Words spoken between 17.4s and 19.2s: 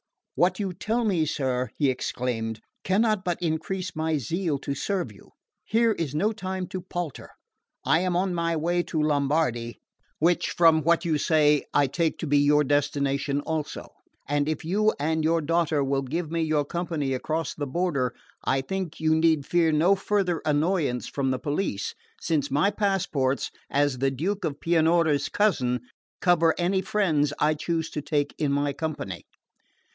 the border I think you